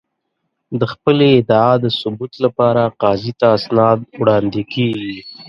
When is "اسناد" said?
3.57-3.99